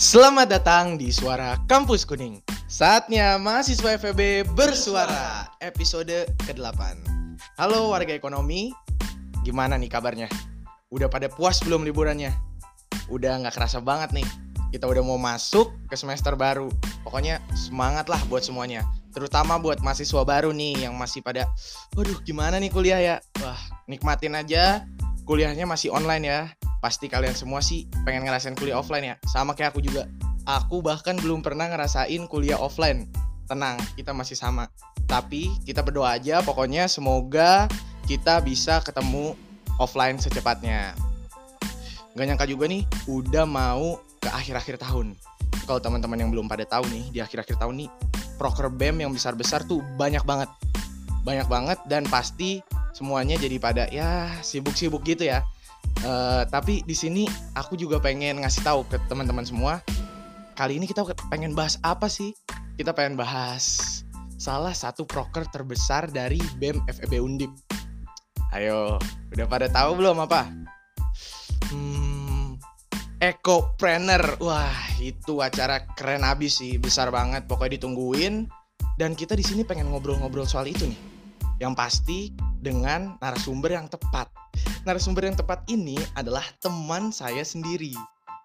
Selamat 0.00 0.48
datang 0.48 0.96
di 0.96 1.12
Suara 1.12 1.60
Kampus 1.68 2.08
Kuning. 2.08 2.40
Saatnya 2.64 3.36
mahasiswa 3.36 4.00
FEB 4.00 4.48
bersuara, 4.56 5.44
episode 5.60 6.24
ke-8. 6.48 7.04
Halo 7.60 7.92
warga 7.92 8.16
ekonomi, 8.16 8.72
gimana 9.44 9.76
nih 9.76 9.92
kabarnya? 9.92 10.32
Udah 10.88 11.12
pada 11.12 11.28
puas 11.28 11.60
belum 11.60 11.84
liburannya? 11.84 12.32
Udah 13.12 13.44
nggak 13.44 13.52
kerasa 13.52 13.84
banget 13.84 14.16
nih, 14.16 14.28
kita 14.72 14.88
udah 14.88 15.04
mau 15.04 15.20
masuk 15.20 15.68
ke 15.92 16.00
semester 16.00 16.32
baru. 16.32 16.72
Pokoknya 17.04 17.44
semangat 17.52 18.08
lah 18.08 18.24
buat 18.32 18.40
semuanya. 18.40 18.88
Terutama 19.12 19.60
buat 19.60 19.84
mahasiswa 19.84 20.24
baru 20.24 20.48
nih 20.56 20.88
yang 20.88 20.96
masih 20.96 21.20
pada, 21.20 21.44
waduh 21.92 22.16
gimana 22.24 22.56
nih 22.56 22.72
kuliah 22.72 23.00
ya? 23.04 23.16
Wah, 23.44 23.60
nikmatin 23.84 24.32
aja 24.32 24.80
kuliahnya 25.28 25.68
masih 25.68 25.92
online 25.92 26.24
ya 26.24 26.40
pasti 26.80 27.12
kalian 27.12 27.36
semua 27.36 27.60
sih 27.60 27.86
pengen 28.08 28.24
ngerasain 28.24 28.56
kuliah 28.56 28.80
offline 28.80 29.04
ya. 29.04 29.16
Sama 29.28 29.52
kayak 29.52 29.76
aku 29.76 29.84
juga. 29.84 30.08
Aku 30.48 30.80
bahkan 30.80 31.14
belum 31.20 31.44
pernah 31.44 31.68
ngerasain 31.68 32.24
kuliah 32.26 32.56
offline. 32.56 33.06
Tenang 33.46 33.76
kita 33.94 34.16
masih 34.16 34.34
sama. 34.34 34.66
Tapi 35.04 35.52
kita 35.68 35.84
berdoa 35.84 36.16
aja 36.16 36.40
pokoknya 36.40 36.88
semoga 36.88 37.68
kita 38.08 38.40
bisa 38.40 38.80
ketemu 38.80 39.36
offline 39.76 40.16
secepatnya. 40.16 40.96
Gak 42.16 42.26
nyangka 42.26 42.48
juga 42.48 42.66
nih 42.66 42.82
udah 43.06 43.44
mau 43.46 44.00
ke 44.18 44.28
akhir-akhir 44.32 44.80
tahun. 44.80 45.14
Kalau 45.68 45.78
teman-teman 45.78 46.18
yang 46.18 46.30
belum 46.34 46.50
pada 46.50 46.66
tahu 46.66 46.88
nih 46.90 47.04
di 47.14 47.18
akhir-akhir 47.22 47.60
tahun 47.60 47.86
nih 47.86 47.90
proker 48.40 48.72
BEM 48.72 49.04
yang 49.06 49.12
besar-besar 49.12 49.62
tuh 49.68 49.84
banyak 49.94 50.24
banget. 50.24 50.50
Banyak 51.22 51.46
banget 51.46 51.78
dan 51.86 52.08
pasti 52.08 52.64
semuanya 52.96 53.38
jadi 53.38 53.56
pada 53.60 53.84
ya 53.92 54.26
sibuk-sibuk 54.42 55.06
gitu 55.06 55.28
ya 55.28 55.44
Uh, 56.00 56.48
tapi 56.48 56.80
di 56.88 56.96
sini 56.96 57.28
aku 57.52 57.76
juga 57.76 58.00
pengen 58.00 58.40
ngasih 58.40 58.64
tahu 58.64 58.80
ke 58.88 58.96
teman-teman 59.10 59.44
semua. 59.44 59.84
Kali 60.56 60.80
ini 60.80 60.88
kita 60.88 61.04
pengen 61.28 61.52
bahas 61.52 61.76
apa 61.84 62.08
sih? 62.08 62.32
Kita 62.80 62.96
pengen 62.96 63.20
bahas 63.20 64.00
salah 64.40 64.72
satu 64.72 65.04
proker 65.04 65.44
terbesar 65.52 66.08
dari 66.08 66.40
BEM 66.56 66.80
FEB 66.88 67.20
Undip. 67.20 67.52
Ayo, 68.56 68.96
udah 69.36 69.46
pada 69.46 69.68
tahu 69.68 70.00
belum 70.00 70.24
apa? 70.24 70.48
Hmm, 71.68 72.56
Ecopreneur. 73.20 74.40
Wah, 74.40 74.72
itu 74.96 75.44
acara 75.44 75.84
keren 75.92 76.24
abis 76.24 76.64
sih, 76.64 76.80
besar 76.80 77.12
banget. 77.12 77.44
Pokoknya 77.44 77.76
ditungguin. 77.76 78.48
Dan 78.96 79.12
kita 79.12 79.36
di 79.36 79.44
sini 79.44 79.62
pengen 79.62 79.92
ngobrol-ngobrol 79.92 80.48
soal 80.48 80.64
itu 80.72 80.88
nih. 80.88 81.00
Yang 81.60 81.72
pasti 81.76 82.18
dengan 82.60 83.20
narasumber 83.20 83.76
yang 83.76 83.92
tepat 83.92 84.32
narasumber 84.84 85.28
yang 85.28 85.36
tepat 85.36 85.60
ini 85.68 85.96
adalah 86.16 86.44
teman 86.64 87.12
saya 87.12 87.44
sendiri, 87.44 87.92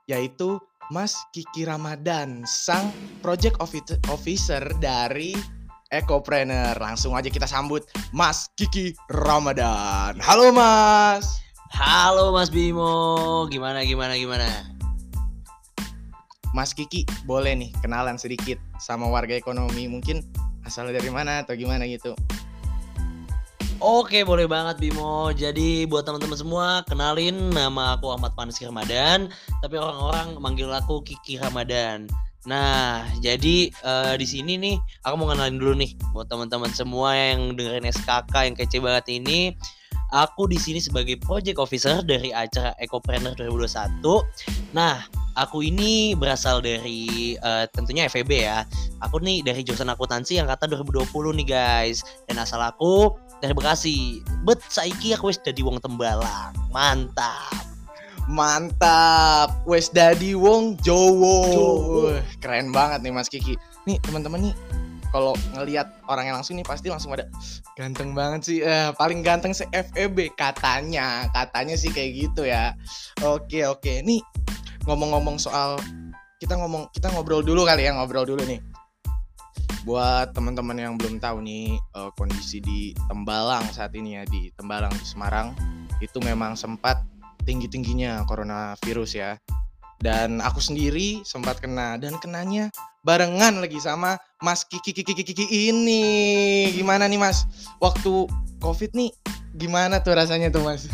yaitu 0.09 0.59
Mas 0.93 1.17
Kiki 1.33 1.65
Ramadan, 1.65 2.45
sang 2.45 2.93
project 3.23 3.57
officer 4.11 4.61
dari 4.77 5.33
Ecopreneur. 5.89 6.77
Langsung 6.77 7.15
aja 7.17 7.31
kita 7.31 7.47
sambut 7.47 7.87
Mas 8.11 8.51
Kiki 8.59 8.93
Ramadan. 9.09 10.19
Halo 10.21 10.51
Mas. 10.51 11.41
Halo 11.73 12.31
Mas 12.35 12.51
Bimo, 12.53 13.47
gimana 13.49 13.81
gimana 13.83 14.13
gimana? 14.15 14.47
Mas 16.55 16.71
Kiki, 16.71 17.03
boleh 17.27 17.51
nih 17.51 17.71
kenalan 17.83 18.15
sedikit 18.15 18.55
sama 18.79 19.11
warga 19.11 19.35
ekonomi 19.35 19.91
mungkin 19.91 20.23
asal 20.63 20.87
dari 20.87 21.11
mana 21.11 21.43
atau 21.43 21.51
gimana 21.57 21.83
gitu. 21.83 22.15
Oke, 23.85 24.25
boleh 24.25 24.49
banget 24.49 24.81
Bimo. 24.81 25.29
Jadi 25.29 25.85
buat 25.85 26.09
teman-teman 26.09 26.33
semua, 26.33 26.81
kenalin 26.89 27.53
nama 27.53 27.93
aku 27.93 28.09
Ahmad 28.09 28.33
Panis 28.33 28.57
Ramadan, 28.57 29.29
tapi 29.61 29.77
orang-orang 29.77 30.41
manggil 30.41 30.73
aku 30.73 31.05
Kiki 31.05 31.37
Ramadan. 31.37 32.09
Nah, 32.49 33.05
jadi 33.21 33.69
uh, 33.85 34.17
di 34.17 34.25
sini 34.25 34.57
nih 34.57 34.81
aku 35.05 35.13
mau 35.21 35.29
kenalin 35.29 35.61
dulu 35.61 35.77
nih 35.77 35.93
buat 36.17 36.25
teman-teman 36.25 36.73
semua 36.73 37.13
yang 37.13 37.53
dengerin 37.53 37.85
SKK 37.93 38.33
yang 38.49 38.55
kece 38.57 38.81
banget 38.81 39.05
ini. 39.21 39.53
Aku 40.09 40.49
di 40.49 40.57
sini 40.57 40.81
sebagai 40.81 41.21
project 41.21 41.61
officer 41.61 42.01
dari 42.01 42.33
acara 42.33 42.73
Ecopreneur 42.81 43.37
2021. 43.37 44.01
Nah, 44.73 45.05
aku 45.37 45.61
ini 45.61 46.15
berasal 46.15 46.63
dari 46.63 47.35
uh, 47.43 47.67
tentunya 47.69 48.07
FEB 48.09 48.31
ya. 48.33 48.63
Aku 49.03 49.19
nih 49.19 49.43
dari 49.43 49.61
jurusan 49.61 49.91
akuntansi 49.91 50.39
yang 50.39 50.47
kata 50.49 50.65
2020 50.71 51.05
nih 51.43 51.47
guys. 51.47 52.01
Dan 52.25 52.41
asal 52.41 52.63
aku 52.63 53.13
dari 53.45 53.53
Bekasi. 53.53 54.25
Bet 54.41 54.59
saiki 54.65 55.13
aku 55.13 55.29
wis 55.29 55.37
dadi 55.37 55.61
wong 55.61 55.77
Tembalang. 55.77 56.57
Mantap. 56.73 57.53
Mantap. 58.25 59.61
Wes 59.69 59.93
dadi 59.93 60.33
wong 60.33 60.81
Jowo. 60.81 61.37
Jowo. 61.53 62.01
Keren 62.41 62.73
banget 62.73 63.05
nih 63.05 63.13
Mas 63.13 63.29
Kiki. 63.29 63.53
Nih 63.85 64.01
teman-teman 64.01 64.49
nih 64.49 64.55
kalau 65.15 65.31
ngelihat 65.55 65.87
orangnya 66.11 66.35
langsung 66.35 66.59
nih 66.59 66.67
pasti 66.67 66.91
langsung 66.91 67.15
ada 67.15 67.23
ganteng 67.79 68.11
banget 68.11 68.41
sih 68.43 68.59
eh, 68.59 68.91
paling 68.99 69.23
ganteng 69.23 69.55
se 69.55 69.63
FEB 69.71 70.35
katanya 70.35 71.31
katanya 71.31 71.79
sih 71.79 71.87
kayak 71.87 72.11
gitu 72.19 72.43
ya 72.43 72.75
oke 73.23 73.63
oke 73.63 74.03
nih 74.03 74.19
ngomong-ngomong 74.83 75.39
soal 75.39 75.79
kita 76.35 76.59
ngomong 76.59 76.91
kita 76.91 77.07
ngobrol 77.15 77.39
dulu 77.39 77.63
kali 77.63 77.87
ya 77.87 77.95
ngobrol 77.95 78.27
dulu 78.27 78.43
nih 78.43 78.59
buat 79.85 80.33
teman-teman 80.33 80.81
yang 80.81 80.93
belum 80.97 81.21
tahu 81.21 81.45
nih 81.45 81.77
uh, 81.93 82.09
kondisi 82.17 82.57
di 82.57 82.91
Tembalang 83.05 83.69
saat 83.69 83.93
ini 83.93 84.17
ya 84.17 84.25
di 84.25 84.49
Tembalang 84.57 84.89
di 84.97 85.05
Semarang 85.05 85.53
itu 86.01 86.17
memang 86.25 86.57
sempat 86.57 87.05
tinggi-tingginya 87.45 88.25
coronavirus 88.25 89.11
ya. 89.13 89.31
Dan 90.01 90.43
aku 90.43 90.59
sendiri 90.59 91.23
sempat 91.23 91.63
kena 91.63 91.95
dan 91.95 92.17
kenanya 92.19 92.67
barengan 93.05 93.63
lagi 93.63 93.79
sama 93.79 94.19
Mas 94.43 94.65
Kiki 94.67 94.91
Kiki 94.91 95.15
Kiki, 95.15 95.31
Kiki 95.31 95.71
ini. 95.71 96.03
Gimana 96.73 97.05
nih 97.05 97.21
Mas? 97.21 97.45
Waktu 97.79 98.27
Covid 98.59 98.91
nih 98.97 99.13
gimana 99.55 100.01
tuh 100.01 100.17
rasanya 100.17 100.51
tuh 100.51 100.65
Mas? 100.65 100.89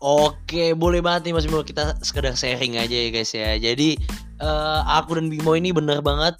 Oke, 0.00 0.72
boleh 0.72 1.04
banget 1.04 1.30
nih 1.30 1.34
Mas 1.36 1.44
Bimo 1.44 1.62
kita 1.62 2.00
sekedar 2.00 2.32
sharing 2.32 2.80
aja 2.80 2.96
ya 2.96 3.08
guys 3.12 3.30
ya. 3.30 3.60
Jadi 3.60 4.00
uh, 4.40 4.80
aku 4.88 5.20
dan 5.20 5.28
Bimo 5.28 5.52
ini 5.52 5.70
bener 5.70 6.00
banget 6.00 6.34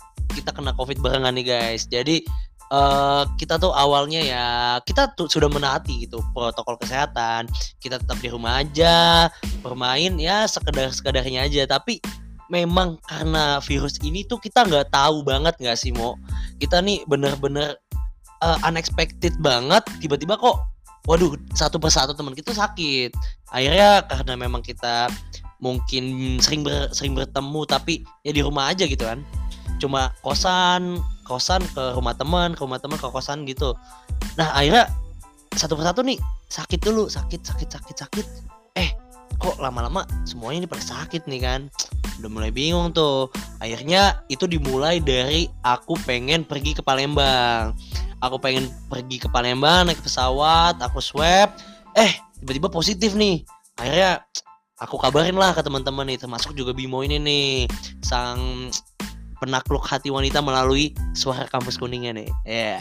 kita 0.47 0.62
kena 0.62 0.79
covid 0.79 1.03
barengan 1.03 1.34
nih 1.34 1.43
guys. 1.43 1.91
Jadi 1.91 2.23
uh, 2.71 3.27
kita 3.34 3.59
tuh 3.59 3.75
awalnya 3.75 4.23
ya 4.23 4.47
kita 4.87 5.11
tuh 5.19 5.27
sudah 5.27 5.51
menaati 5.51 6.07
gitu 6.07 6.23
protokol 6.31 6.79
kesehatan. 6.79 7.51
Kita 7.83 7.99
tetap 7.99 8.15
di 8.23 8.31
rumah 8.31 8.62
aja 8.62 9.27
bermain 9.67 10.15
ya 10.15 10.47
sekedar 10.47 10.95
sekedarnya 10.95 11.51
aja. 11.51 11.67
Tapi 11.67 11.99
memang 12.47 12.95
karena 13.11 13.59
virus 13.59 13.99
ini 14.07 14.23
tuh 14.23 14.39
kita 14.39 14.62
nggak 14.71 14.95
tahu 14.95 15.27
banget 15.27 15.59
nggak 15.59 15.75
sih 15.75 15.91
mau 15.91 16.15
kita 16.63 16.78
nih 16.78 17.03
bener-bener 17.11 17.75
uh, 18.47 18.63
unexpected 18.63 19.34
banget. 19.43 19.83
Tiba-tiba 19.99 20.39
kok 20.39 20.63
waduh 21.11 21.34
satu 21.59 21.83
persatu 21.83 22.15
teman 22.15 22.39
kita 22.39 22.55
sakit. 22.55 23.11
Akhirnya 23.51 24.07
karena 24.07 24.39
memang 24.39 24.63
kita 24.63 25.11
mungkin 25.59 26.37
sering 26.39 26.63
ber, 26.63 26.93
sering 26.93 27.19
bertemu 27.19 27.67
tapi 27.67 28.05
ya 28.23 28.31
di 28.31 28.45
rumah 28.45 28.71
aja 28.71 28.84
gitu 28.84 29.03
kan 29.09 29.25
cuma 29.76 30.12
kosan 30.25 31.00
kosan 31.26 31.60
ke 31.75 31.84
rumah 31.92 32.14
teman 32.14 32.54
ke 32.54 32.62
rumah 32.62 32.78
teman 32.78 32.97
ke 32.97 33.06
kosan 33.10 33.44
gitu. 33.44 33.75
Nah 34.38 34.54
akhirnya 34.54 34.88
satu 35.56 35.75
persatu 35.75 36.04
nih 36.06 36.20
sakit 36.47 36.81
dulu 36.81 37.10
sakit 37.10 37.42
sakit 37.42 37.69
sakit 37.69 37.97
sakit. 37.97 38.26
Eh 38.78 38.94
kok 39.36 39.59
lama-lama 39.59 40.06
semuanya 40.25 40.65
ini 40.65 40.69
pada 40.70 40.84
sakit 40.84 41.26
nih 41.26 41.41
kan? 41.42 41.60
Udah 42.22 42.31
mulai 42.31 42.50
bingung 42.54 42.94
tuh. 42.94 43.28
Akhirnya 43.60 44.22
itu 44.32 44.48
dimulai 44.48 45.03
dari 45.03 45.50
aku 45.66 45.98
pengen 46.06 46.47
pergi 46.47 46.76
ke 46.76 46.82
Palembang. 46.84 47.76
Aku 48.25 48.41
pengen 48.41 48.72
pergi 48.88 49.20
ke 49.20 49.28
Palembang 49.28 49.91
naik 49.91 50.00
pesawat 50.00 50.81
aku 50.81 51.03
swab. 51.03 51.53
Eh 51.92 52.16
tiba-tiba 52.41 52.72
positif 52.72 53.12
nih. 53.12 53.45
Akhirnya 53.77 54.24
aku 54.80 54.97
kabarin 54.97 55.36
lah 55.36 55.53
ke 55.53 55.60
teman-teman 55.60 56.09
nih 56.09 56.21
termasuk 56.21 56.56
juga 56.56 56.72
Bimo 56.72 57.04
ini 57.04 57.21
nih. 57.21 57.68
Sang 58.01 58.71
penakluk 59.38 59.84
hati 59.84 60.09
wanita 60.09 60.41
melalui 60.41 60.92
suara 61.12 61.44
kampus 61.48 61.77
kuningnya 61.77 62.16
nih. 62.16 62.30
Ya. 62.44 62.80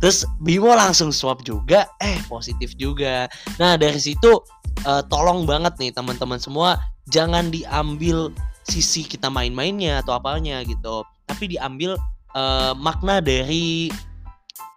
Terus 0.00 0.24
Bimo 0.40 0.72
langsung 0.72 1.12
swab 1.12 1.44
juga, 1.44 1.86
eh 2.00 2.18
positif 2.26 2.74
juga. 2.76 3.28
Nah, 3.60 3.76
dari 3.76 4.00
situ 4.00 4.40
uh, 4.88 5.02
tolong 5.08 5.44
banget 5.44 5.76
nih 5.80 5.92
teman-teman 5.92 6.40
semua 6.40 6.80
jangan 7.10 7.50
diambil 7.50 8.30
sisi 8.68 9.02
kita 9.02 9.26
main-mainnya 9.28 10.00
atau 10.04 10.16
apanya 10.16 10.62
gitu. 10.64 11.02
Tapi 11.26 11.56
diambil 11.56 11.98
uh, 12.34 12.72
makna 12.76 13.18
dari 13.18 13.90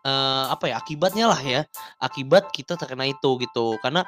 uh, 0.03 0.45
apa 0.51 0.69
ya 0.71 0.75
akibatnya 0.79 1.25
lah 1.31 1.41
ya. 1.41 1.61
Akibat 2.03 2.51
kita 2.51 2.75
terkena 2.75 3.09
itu 3.09 3.39
gitu. 3.39 3.79
Karena 3.79 4.03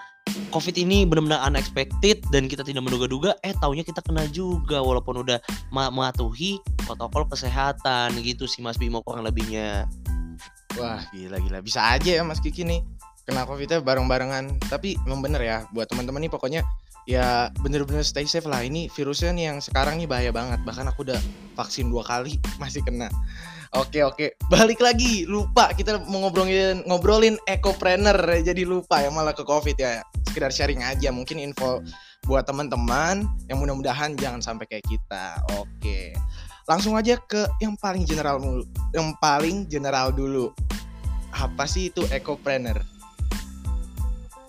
covid 0.52 0.76
ini 0.76 1.08
benar-benar 1.08 1.44
unexpected 1.48 2.22
dan 2.30 2.52
kita 2.52 2.62
tidak 2.62 2.84
menduga-duga 2.84 3.36
eh 3.42 3.56
taunya 3.58 3.82
kita 3.82 4.04
kena 4.04 4.28
juga. 4.30 4.84
Walaupun 4.84 5.24
udah 5.24 5.40
mematuhi 5.72 6.60
protokol 6.84 7.28
kesehatan 7.32 8.16
gitu 8.22 8.46
sih 8.46 8.62
Mas 8.62 8.78
Bimo 8.78 9.02
kurang 9.02 9.26
lebihnya. 9.26 9.88
Wah 10.76 11.02
gila 11.16 11.40
gila. 11.40 11.64
Bisa 11.64 11.82
aja 11.96 12.22
ya 12.22 12.24
Mas 12.24 12.44
Kiki 12.44 12.68
nih 12.68 12.84
kena 13.26 13.48
covidnya 13.48 13.80
bareng-barengan. 13.82 14.60
Tapi 14.68 15.00
memang 15.08 15.24
bener 15.24 15.42
ya 15.42 15.58
buat 15.72 15.88
teman-teman 15.88 16.28
nih 16.28 16.32
pokoknya 16.32 16.62
ya 17.06 17.50
bener-bener 17.64 18.04
stay 18.04 18.28
safe 18.28 18.46
lah. 18.46 18.62
Ini 18.62 18.92
virusnya 18.92 19.32
nih 19.32 19.46
yang 19.54 19.58
sekarang 19.64 19.96
nih 19.98 20.08
bahaya 20.12 20.32
banget. 20.36 20.60
Bahkan 20.68 20.92
aku 20.92 21.08
udah 21.08 21.20
vaksin 21.56 21.88
dua 21.88 22.04
kali 22.04 22.38
masih 22.62 22.84
kena 22.84 23.08
oke 23.76 24.00
oke. 24.02 24.26
Balik 24.48 24.80
lagi 24.80 25.28
lupa 25.28 25.72
kita 25.76 26.00
mau 26.08 26.26
ngobrolin 26.28 26.82
ngobrolin 26.88 27.36
ekopreneur. 27.46 28.18
Jadi 28.42 28.64
lupa 28.64 29.04
ya 29.04 29.12
malah 29.12 29.36
ke 29.36 29.44
covid 29.44 29.76
ya. 29.78 30.02
Sekedar 30.26 30.52
sharing 30.52 30.82
aja 30.82 31.12
mungkin 31.12 31.38
info 31.38 31.84
buat 32.26 32.48
teman-teman 32.50 33.28
yang 33.52 33.62
mudah-mudahan 33.62 34.18
jangan 34.18 34.42
sampai 34.42 34.66
kayak 34.66 34.86
kita. 34.88 35.40
Oke. 35.60 36.16
Langsung 36.66 36.98
aja 36.98 37.20
ke 37.22 37.46
yang 37.62 37.78
paling 37.78 38.08
general 38.08 38.42
mulu 38.42 38.66
yang 38.96 39.14
paling 39.22 39.70
general 39.70 40.10
dulu. 40.10 40.50
Apa 41.36 41.68
sih 41.68 41.92
itu 41.92 42.02
ekopreneur 42.16 42.95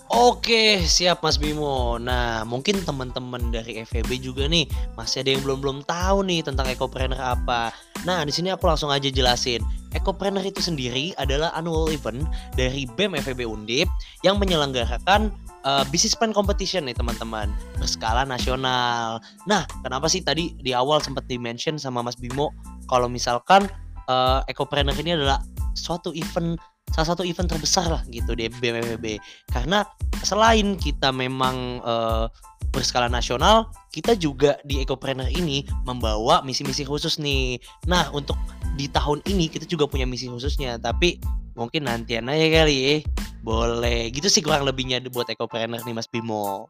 Oke, 0.07 0.87
siap 0.87 1.27
Mas 1.27 1.35
Bimo. 1.35 1.99
Nah, 1.99 2.47
mungkin 2.47 2.79
teman-teman 2.87 3.51
dari 3.51 3.83
FEB 3.83 4.23
juga 4.23 4.47
nih 4.47 4.71
masih 4.95 5.27
ada 5.27 5.35
yang 5.35 5.43
belum-belum 5.43 5.83
tahu 5.83 6.23
nih 6.23 6.47
tentang 6.47 6.71
ekopreneur 6.71 7.19
apa. 7.19 7.75
Nah, 8.07 8.23
di 8.23 8.31
sini 8.31 8.55
aku 8.55 8.71
langsung 8.71 8.87
aja 8.95 9.11
jelasin. 9.11 9.67
Ekopreneur 9.99 10.47
itu 10.47 10.63
sendiri 10.63 11.11
adalah 11.19 11.51
annual 11.59 11.91
event 11.91 12.23
dari 12.55 12.87
BEM 12.95 13.19
FEB 13.19 13.51
Undip 13.51 13.91
yang 14.23 14.39
menyelenggarakan 14.39 15.35
uh, 15.67 15.83
business 15.91 16.15
plan 16.15 16.31
competition 16.31 16.87
nih 16.87 16.95
teman-teman 16.95 17.51
berskala 17.83 18.23
nasional. 18.23 19.19
Nah, 19.51 19.67
kenapa 19.83 20.07
sih 20.07 20.23
tadi 20.23 20.55
di 20.63 20.71
awal 20.71 21.03
sempat 21.03 21.27
di-mention 21.27 21.83
sama 21.83 22.07
Mas 22.07 22.15
Bimo 22.15 22.55
kalau 22.87 23.11
misalkan 23.11 23.67
uh, 24.07 24.47
ekopreneur 24.47 24.95
ini 25.03 25.19
adalah 25.19 25.43
suatu 25.75 26.15
event 26.15 26.57
salah 26.95 27.13
satu 27.15 27.23
event 27.27 27.51
terbesar 27.51 27.89
lah 27.91 28.03
gitu 28.09 28.37
di 28.37 28.47
BMFB 28.49 29.21
karena 29.53 29.85
selain 30.23 30.79
kita 30.79 31.11
memang 31.11 31.83
uh, 31.83 32.31
berskala 32.77 33.09
nasional 33.09 33.73
kita 33.89 34.13
juga 34.13 34.61
di 34.69 34.85
Ecopreneur 34.85 35.33
ini 35.33 35.65
membawa 35.89 36.45
misi-misi 36.45 36.85
khusus 36.85 37.17
nih. 37.17 37.57
Nah 37.89 38.13
untuk 38.13 38.37
di 38.77 38.93
tahun 38.93 39.25
ini 39.25 39.49
kita 39.49 39.65
juga 39.65 39.89
punya 39.89 40.05
misi 40.05 40.29
khususnya 40.29 40.77
tapi 40.77 41.17
mungkin 41.57 41.89
nantian 41.89 42.29
aja 42.29 42.47
kali 42.63 42.77
ya. 42.77 42.95
Boleh. 43.41 44.13
Gitu 44.13 44.29
sih 44.29 44.45
kurang 44.45 44.69
lebihnya 44.69 45.01
buat 45.09 45.33
Ecopreneur 45.33 45.81
nih 45.89 45.97
Mas 45.97 46.05
Bimo. 46.13 46.69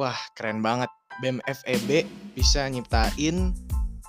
Wah 0.00 0.16
keren 0.32 0.64
banget. 0.64 0.88
BMFEB 1.20 2.08
bisa 2.32 2.64
nyiptain 2.72 3.52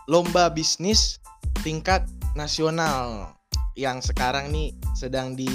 lomba 0.08 0.48
bisnis 0.48 1.20
tingkat 1.60 2.08
nasional 2.40 3.36
yang 3.76 4.04
sekarang 4.04 4.52
nih 4.52 4.76
sedang 4.94 5.36
di 5.36 5.48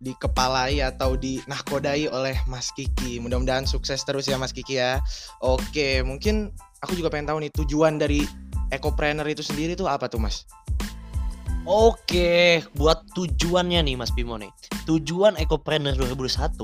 dikepalai 0.00 0.80
atau 0.80 1.12
dinahkodai 1.12 2.08
oleh 2.08 2.36
Mas 2.48 2.72
Kiki. 2.72 3.20
Mudah-mudahan 3.20 3.68
sukses 3.68 4.00
terus 4.02 4.24
ya 4.24 4.40
Mas 4.40 4.56
Kiki 4.56 4.80
ya. 4.80 4.96
Oke, 5.44 6.00
mungkin 6.00 6.56
aku 6.80 6.96
juga 6.96 7.12
pengen 7.12 7.28
tahu 7.28 7.38
nih 7.44 7.52
tujuan 7.52 8.00
dari 8.00 8.24
Ecopreneur 8.72 9.26
itu 9.28 9.44
sendiri 9.44 9.76
tuh 9.76 9.90
apa 9.92 10.08
tuh 10.08 10.22
Mas? 10.22 10.48
Oke, 11.68 12.64
buat 12.72 13.04
tujuannya 13.12 13.84
nih 13.84 13.96
Mas 14.00 14.10
Bimo 14.16 14.40
nih. 14.40 14.48
Tujuan 14.88 15.36
Ecopreneur 15.36 15.92
2021 15.92 16.56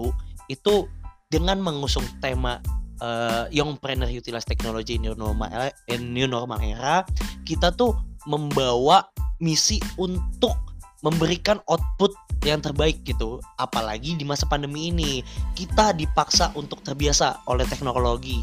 itu 0.49 0.89
dengan 1.29 1.61
mengusung 1.61 2.07
tema 2.25 2.63
uh, 3.05 3.45
Youngpreneur 3.53 4.09
Utilize 4.09 4.49
Technology 4.49 4.97
New 4.97 5.13
Normal, 5.13 5.51
eh, 5.69 6.01
New 6.01 6.25
Normal 6.25 6.63
Era, 6.65 7.05
kita 7.45 7.75
tuh 7.77 7.93
membawa 8.27 9.07
misi 9.41 9.79
untuk 9.97 10.55
memberikan 11.05 11.63
output 11.71 12.13
yang 12.45 12.63
terbaik 12.63 13.03
gitu 13.07 13.39
apalagi 13.59 14.19
di 14.19 14.25
masa 14.27 14.45
pandemi 14.47 14.91
ini. 14.91 15.23
Kita 15.55 15.95
dipaksa 15.95 16.53
untuk 16.59 16.83
terbiasa 16.83 17.47
oleh 17.47 17.65
teknologi 17.67 18.43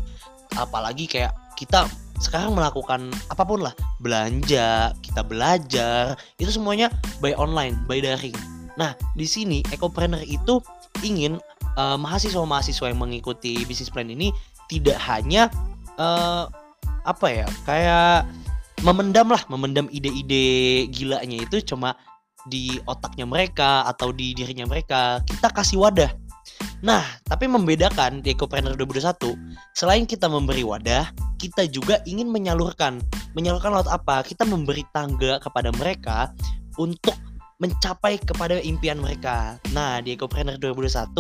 apalagi 0.58 1.10
kayak 1.10 1.34
kita 1.58 1.86
sekarang 2.22 2.54
melakukan 2.56 3.10
apa 3.28 3.44
pun 3.44 3.66
lah 3.66 3.74
belanja 4.00 4.94
kita 5.02 5.26
belajar 5.26 6.14
itu 6.38 6.52
semuanya 6.54 6.94
by 7.20 7.34
online 7.36 7.76
by 7.90 8.00
daring. 8.00 8.36
Nah 8.78 8.94
di 9.18 9.26
sini 9.26 9.66
Ecopreneur 9.74 10.22
itu 10.24 10.62
ingin 11.02 11.42
uh, 11.76 11.98
mahasiswa-mahasiswa 11.98 12.94
yang 12.94 13.02
mengikuti 13.02 13.66
bisnis 13.66 13.90
plan 13.90 14.08
ini 14.08 14.32
tidak 14.70 14.98
hanya 15.04 15.50
uh, 15.98 16.48
apa 17.04 17.28
ya 17.28 17.48
kayak 17.68 18.24
memendam 18.84 19.32
lah 19.32 19.42
memendam 19.48 19.88
ide-ide 19.90 20.86
gilanya 20.92 21.40
itu 21.40 21.64
cuma 21.64 21.96
di 22.52 22.76
otaknya 22.84 23.24
mereka 23.24 23.88
atau 23.88 24.12
di 24.12 24.36
dirinya 24.36 24.68
mereka. 24.68 25.24
Kita 25.24 25.48
kasih 25.48 25.80
wadah. 25.80 26.12
Nah 26.84 27.04
tapi 27.24 27.48
membedakan 27.48 28.20
di 28.20 28.36
Ecopreneur 28.36 28.76
2021 28.76 29.40
selain 29.72 30.04
kita 30.04 30.28
memberi 30.28 30.68
wadah 30.68 31.08
kita 31.40 31.64
juga 31.72 32.04
ingin 32.04 32.28
menyalurkan. 32.28 33.00
Menyalurkan 33.32 33.72
lewat 33.72 33.90
apa? 33.90 34.28
Kita 34.28 34.44
memberi 34.44 34.84
tangga 34.92 35.40
kepada 35.40 35.72
mereka 35.72 36.36
untuk 36.76 37.16
mencapai 37.64 38.20
kepada 38.20 38.60
impian 38.60 39.00
mereka. 39.00 39.56
Nah 39.72 40.04
di 40.04 40.20
Ecopreneur 40.20 40.60
2021 40.60 41.16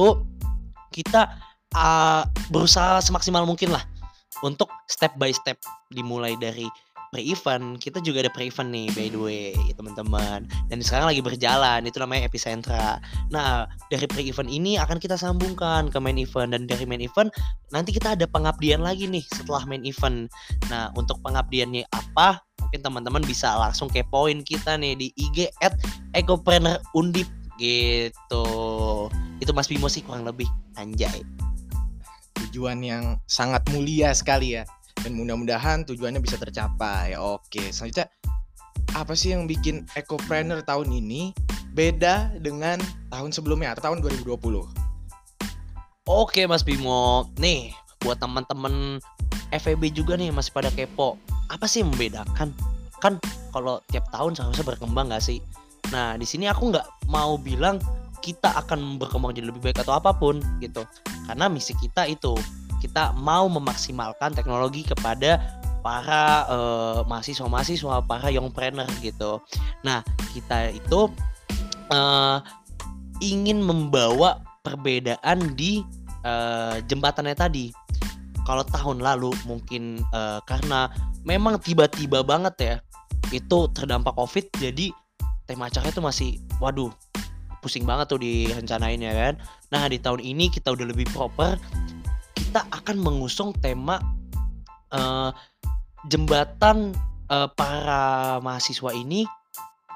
kita 0.91 1.31
uh, 1.79 2.27
berusaha 2.51 2.99
semaksimal 2.99 3.47
mungkin 3.47 3.71
lah 3.71 3.87
untuk 4.43 4.67
step 4.91 5.15
by 5.15 5.31
step. 5.31 5.55
Dimulai 5.87 6.35
dari 6.35 6.67
pre-event. 7.13 7.77
Kita 7.77 8.01
juga 8.01 8.25
ada 8.25 8.31
pre-event 8.33 8.73
nih 8.73 8.89
by 8.97 9.07
the 9.13 9.19
way 9.21 9.53
teman-teman. 9.77 10.49
Dan 10.73 10.81
sekarang 10.81 11.13
lagi 11.13 11.21
berjalan 11.21 11.85
itu 11.85 12.01
namanya 12.01 12.25
epicentra. 12.25 12.97
Nah 13.29 13.69
dari 13.93 14.09
pre-event 14.09 14.49
ini 14.49 14.81
akan 14.81 14.97
kita 14.97 15.13
sambungkan 15.13 15.93
ke 15.93 15.97
main 16.01 16.17
event. 16.17 16.57
Dan 16.57 16.65
dari 16.65 16.89
main 16.89 17.05
event 17.05 17.29
nanti 17.69 17.93
kita 17.93 18.17
ada 18.17 18.25
pengabdian 18.25 18.81
lagi 18.81 19.05
nih 19.05 19.21
setelah 19.29 19.61
main 19.69 19.85
event. 19.85 20.25
Nah 20.73 20.89
untuk 20.97 21.21
pengabdiannya 21.21 21.85
apa 21.93 22.41
mungkin 22.57 22.81
teman-teman 22.81 23.21
bisa 23.21 23.53
langsung 23.53 23.85
kepoin 23.93 24.41
kita 24.41 24.73
nih 24.81 24.97
di 24.97 25.13
IG 25.13 25.53
at 25.61 25.77
Ecopreneur 26.17 26.81
Undip 26.97 27.29
gitu. 27.61 28.45
Itu 29.37 29.51
Mas 29.53 29.69
Bimo 29.69 29.85
sih 29.85 30.01
kurang 30.01 30.25
lebih. 30.25 30.49
Anjay. 30.81 31.21
Tujuan 32.49 32.81
yang 32.81 33.21
sangat 33.29 33.61
mulia 33.69 34.09
sekali 34.11 34.57
ya 34.57 34.65
dan 35.01 35.17
mudah-mudahan 35.17 35.81
tujuannya 35.87 36.21
bisa 36.21 36.37
tercapai. 36.37 37.17
Oke, 37.17 37.73
selanjutnya 37.73 38.11
apa 38.93 39.17
sih 39.17 39.33
yang 39.33 39.49
bikin 39.49 39.89
Ecopreneur 39.97 40.61
tahun 40.61 40.93
ini 40.93 41.33
beda 41.73 42.37
dengan 42.37 42.77
tahun 43.09 43.33
sebelumnya 43.33 43.73
atau 43.73 43.89
tahun 43.89 44.05
2020? 44.05 44.69
Oke 46.05 46.45
Mas 46.45 46.61
Bimo, 46.61 47.31
nih 47.41 47.73
buat 48.03 48.21
teman-teman 48.21 49.01
FEB 49.49 49.89
juga 49.95 50.13
nih 50.19 50.29
masih 50.29 50.51
pada 50.53 50.69
kepo, 50.69 51.17
apa 51.49 51.65
sih 51.65 51.81
yang 51.81 51.89
membedakan? 51.95 52.53
Kan 53.01 53.17
kalau 53.49 53.81
tiap 53.89 54.05
tahun 54.13 54.35
seharusnya 54.37 54.67
berkembang 54.67 55.09
gak 55.09 55.23
sih? 55.23 55.39
Nah 55.89 56.19
di 56.19 56.27
sini 56.27 56.45
aku 56.45 56.73
nggak 56.73 57.09
mau 57.09 57.39
bilang 57.39 57.79
kita 58.23 58.55
akan 58.55 58.99
berkembang 58.99 59.35
jadi 59.35 59.51
lebih 59.51 59.61
baik 59.63 59.83
atau 59.83 59.95
apa 59.97 60.15
pun 60.15 60.39
gitu, 60.63 60.85
karena 61.27 61.51
misi 61.51 61.75
kita 61.75 62.07
itu 62.07 62.35
kita 62.83 63.15
mau 63.15 63.47
memaksimalkan 63.47 64.35
teknologi 64.35 64.83
kepada 64.83 65.39
para 65.79 66.43
uh, 66.51 66.99
mahasiswa-mahasiswa, 67.07 68.03
para 68.03 68.27
young 68.27 68.51
trainer 68.51 68.87
gitu. 68.99 69.39
Nah, 69.87 70.03
kita 70.35 70.75
itu 70.75 71.07
uh, 71.91 72.43
ingin 73.23 73.63
membawa 73.63 74.43
perbedaan 74.63 75.55
di 75.55 75.83
uh, 76.27 76.79
jembatannya 76.87 77.35
tadi. 77.35 77.71
Kalau 78.43 78.67
tahun 78.67 78.99
lalu 78.99 79.31
mungkin 79.47 80.03
uh, 80.11 80.43
karena 80.43 80.91
memang 81.23 81.59
tiba-tiba 81.63 82.19
banget 82.27 82.55
ya 82.59 82.75
itu 83.31 83.71
terdampak 83.71 84.11
covid 84.19 84.51
jadi 84.59 84.91
tema 85.47 85.71
acara 85.71 85.87
itu 85.87 86.03
masih 86.03 86.29
waduh 86.59 86.91
pusing 87.63 87.87
banget 87.87 88.11
tuh 88.11 88.19
direncanain 88.19 88.99
ya 88.99 89.15
kan. 89.15 89.33
Nah 89.71 89.87
di 89.87 89.95
tahun 89.95 90.19
ini 90.19 90.51
kita 90.51 90.75
udah 90.75 90.91
lebih 90.91 91.07
proper 91.15 91.55
kita 92.53 92.69
akan 92.69 93.01
mengusung 93.01 93.49
tema 93.65 93.97
uh, 94.93 95.33
jembatan 96.05 96.93
uh, 97.33 97.49
para 97.49 98.37
mahasiswa 98.45 98.93
ini 98.93 99.25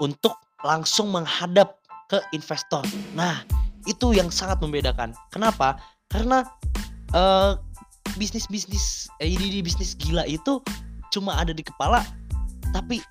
untuk 0.01 0.33
langsung 0.65 1.13
menghadap 1.13 1.77
ke 2.09 2.17
investor. 2.33 2.81
Nah, 3.13 3.45
itu 3.85 4.09
yang 4.17 4.33
sangat 4.33 4.57
membedakan. 4.57 5.13
Kenapa? 5.29 5.77
Karena 6.09 6.49
uh, 7.13 7.61
bisnis-bisnis 8.17 9.05
di 9.21 9.61
bisnis 9.61 9.93
gila 9.93 10.25
itu 10.25 10.57
cuma 11.13 11.37
ada 11.37 11.53
di 11.53 11.61
kepala, 11.61 12.01
tapi 12.73 13.05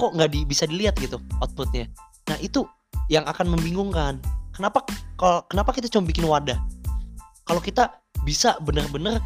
kok 0.00 0.16
nggak 0.16 0.32
di, 0.32 0.48
bisa 0.48 0.64
dilihat 0.64 0.96
gitu 1.04 1.20
outputnya. 1.44 1.84
Nah, 2.32 2.40
itu 2.40 2.64
yang 3.12 3.28
akan 3.28 3.60
membingungkan. 3.60 4.24
Kenapa 4.56 4.88
kalau 5.20 5.44
kenapa 5.52 5.76
kita 5.76 5.92
cuma 5.92 6.08
bikin 6.08 6.24
wadah? 6.24 6.56
Kalau 7.44 7.60
kita 7.60 7.92
bisa 8.26 8.58
benar-benar 8.66 9.22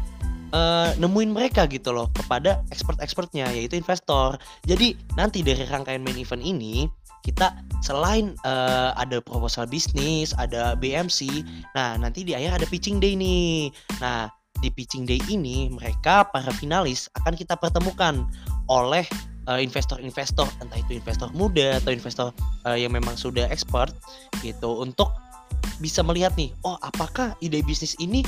uh, 0.53 0.93
nemuin 1.01 1.33
mereka 1.33 1.65
gitu 1.65 1.89
loh 1.89 2.07
kepada 2.13 2.61
expert-expertnya 2.69 3.49
yaitu 3.51 3.75
investor. 3.75 4.37
Jadi 4.69 4.93
nanti 5.17 5.41
dari 5.41 5.65
rangkaian 5.65 6.05
main 6.05 6.21
event 6.21 6.45
ini 6.45 6.85
kita 7.21 7.53
selain 7.85 8.33
uh, 8.45 8.93
ada 8.97 9.21
proposal 9.21 9.69
bisnis, 9.69 10.33
ada 10.37 10.73
BMC, 10.77 11.45
nah 11.77 11.97
nanti 11.97 12.25
di 12.25 12.33
akhir 12.33 12.61
ada 12.61 12.67
pitching 12.69 12.97
day 12.97 13.13
nih. 13.13 13.69
Nah, 14.01 14.29
di 14.61 14.69
pitching 14.73 15.05
day 15.05 15.21
ini 15.29 15.69
mereka 15.73 16.25
para 16.29 16.49
finalis 16.53 17.09
akan 17.21 17.33
kita 17.33 17.57
pertemukan 17.57 18.29
oleh 18.69 19.01
eh, 19.49 19.59
investor-investor 19.61 20.45
entah 20.61 20.77
itu 20.77 21.01
investor 21.01 21.33
muda 21.33 21.81
atau 21.81 21.89
investor 21.89 22.29
uh, 22.69 22.77
yang 22.77 22.93
memang 22.93 23.17
sudah 23.17 23.49
expert 23.49 23.89
gitu 24.45 24.85
untuk 24.85 25.09
bisa 25.81 26.05
melihat 26.05 26.37
nih, 26.37 26.53
oh 26.61 26.77
apakah 26.85 27.33
ide 27.41 27.65
bisnis 27.65 27.97
ini 27.97 28.21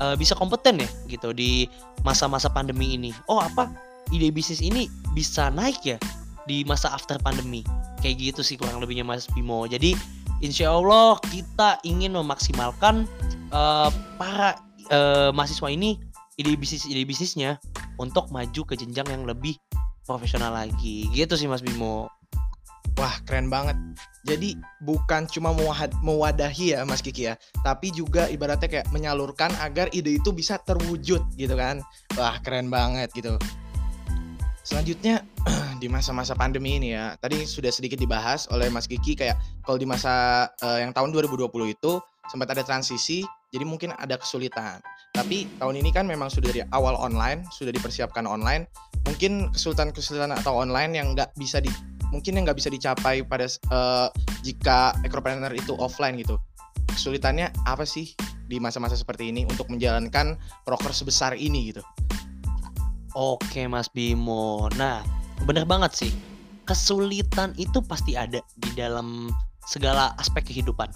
uh, 0.00 0.14
bisa 0.16 0.36
kompeten 0.36 0.82
ya 0.82 0.88
gitu 1.06 1.32
di 1.32 1.68
masa-masa 2.02 2.50
pandemi 2.50 2.96
ini. 2.96 3.10
Oh 3.30 3.40
apa? 3.40 3.70
Ide 4.14 4.30
bisnis 4.30 4.62
ini 4.62 4.86
bisa 5.16 5.50
naik 5.50 5.82
ya 5.82 5.98
di 6.46 6.62
masa 6.62 6.94
after 6.94 7.18
pandemi. 7.18 7.66
Kayak 8.00 8.32
gitu 8.32 8.40
sih 8.46 8.54
kurang 8.54 8.78
lebihnya 8.78 9.02
Mas 9.02 9.26
Bimo. 9.34 9.66
Jadi 9.66 9.98
insya 10.44 10.70
Allah 10.70 11.18
kita 11.26 11.82
ingin 11.82 12.14
memaksimalkan 12.14 13.08
uh, 13.50 13.90
para 14.20 14.60
uh, 14.94 15.30
mahasiswa 15.34 15.68
ini 15.72 15.98
ide 16.36 16.54
bisnis 16.54 16.86
ide 16.86 17.02
bisnisnya 17.02 17.58
untuk 17.96 18.28
maju 18.28 18.62
ke 18.68 18.74
jenjang 18.76 19.08
yang 19.10 19.24
lebih 19.26 19.58
profesional 20.06 20.54
lagi. 20.54 21.10
Gitu 21.10 21.34
sih 21.34 21.50
Mas 21.50 21.64
Bimo 21.64 22.06
Wah 22.96 23.16
keren 23.28 23.52
banget. 23.52 23.76
Jadi 24.24 24.56
bukan 24.80 25.28
cuma 25.28 25.52
mewadahi 26.00 26.74
ya 26.74 26.82
Mas 26.88 27.04
Kiki 27.04 27.28
ya, 27.28 27.36
tapi 27.60 27.92
juga 27.92 28.26
ibaratnya 28.26 28.66
kayak 28.66 28.88
menyalurkan 28.90 29.52
agar 29.60 29.92
ide 29.92 30.16
itu 30.16 30.32
bisa 30.32 30.56
terwujud 30.64 31.22
gitu 31.36 31.54
kan. 31.54 31.84
Wah 32.16 32.40
keren 32.40 32.72
banget 32.72 33.12
gitu. 33.12 33.36
Selanjutnya 34.66 35.22
di 35.82 35.86
masa-masa 35.86 36.34
pandemi 36.34 36.80
ini 36.80 36.96
ya, 36.96 37.14
tadi 37.22 37.46
sudah 37.46 37.70
sedikit 37.70 38.00
dibahas 38.02 38.50
oleh 38.50 38.66
Mas 38.66 38.90
Kiki 38.90 39.14
kayak 39.14 39.38
kalau 39.62 39.78
di 39.78 39.86
masa 39.86 40.48
uh, 40.64 40.82
yang 40.82 40.90
tahun 40.90 41.14
2020 41.14 41.46
itu 41.70 41.92
sempat 42.26 42.50
ada 42.50 42.66
transisi, 42.66 43.22
jadi 43.54 43.62
mungkin 43.62 43.94
ada 43.94 44.18
kesulitan. 44.18 44.82
Tapi 45.14 45.46
tahun 45.62 45.78
ini 45.78 45.94
kan 45.94 46.04
memang 46.10 46.28
sudah 46.28 46.50
dari 46.50 46.66
awal 46.74 46.98
online, 46.98 47.46
sudah 47.54 47.70
dipersiapkan 47.70 48.26
online. 48.26 48.66
Mungkin 49.06 49.54
kesulitan-kesulitan 49.54 50.34
atau 50.34 50.58
online 50.58 50.98
yang 50.98 51.14
nggak 51.14 51.30
bisa 51.38 51.62
di 51.62 51.70
mungkin 52.10 52.38
yang 52.38 52.44
nggak 52.46 52.58
bisa 52.58 52.70
dicapai 52.70 53.22
pada 53.26 53.46
uh, 53.70 54.08
jika 54.42 54.94
ekopreneur 55.02 55.50
itu 55.54 55.74
offline 55.78 56.18
gitu. 56.20 56.38
Kesulitannya 56.90 57.52
apa 57.66 57.84
sih 57.84 58.14
di 58.46 58.62
masa-masa 58.62 58.94
seperti 58.94 59.28
ini 59.34 59.42
untuk 59.44 59.68
menjalankan 59.68 60.38
proker 60.62 60.94
sebesar 60.94 61.34
ini 61.34 61.74
gitu? 61.74 61.82
Oke 63.16 63.64
Mas 63.66 63.88
Bimo. 63.88 64.68
Nah, 64.76 65.02
bener 65.48 65.64
banget 65.64 65.92
sih. 65.96 66.12
Kesulitan 66.66 67.54
itu 67.56 67.78
pasti 67.80 68.18
ada 68.18 68.42
di 68.58 68.70
dalam 68.76 69.30
segala 69.66 70.14
aspek 70.20 70.52
kehidupan. 70.52 70.90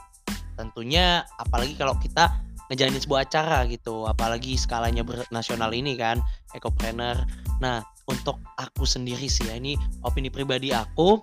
Tentunya 0.55 1.25
apalagi 1.41 1.75
kalau 1.75 1.97
kita 1.99 2.29
ngejalanin 2.71 3.03
sebuah 3.03 3.27
acara 3.27 3.67
gitu, 3.67 4.07
apalagi 4.07 4.55
skalanya 4.55 5.03
nasional 5.35 5.75
ini 5.75 5.99
kan, 5.99 6.23
ekopreneur. 6.55 7.19
Nah, 7.59 7.83
untuk 8.07 8.39
aku 8.57 8.87
sendiri 8.87 9.27
sih 9.27 9.45
ya, 9.51 9.59
ini 9.59 9.75
opini 10.07 10.31
pribadi 10.31 10.71
aku, 10.71 11.19